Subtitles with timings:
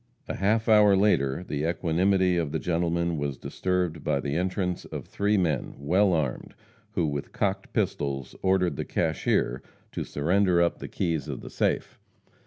[0.27, 5.05] A half hour later the equanimity of the gentlemen was disturbed by the entrance of
[5.05, 6.55] three men, well armed,
[6.93, 9.61] who, with cocked pistols, ordered the cashier
[9.91, 11.99] to surrender up the keys of the safe.